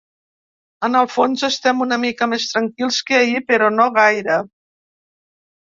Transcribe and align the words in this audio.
En 0.87 0.97
el 1.01 1.09
fons 1.15 1.43
estem 1.49 1.85
una 1.87 1.99
mica 2.05 2.29
més 2.33 2.49
tranquils 2.55 2.99
que 3.11 3.21
ahir, 3.21 3.45
però 3.53 3.73
no 3.79 3.91
gaire. 4.01 4.41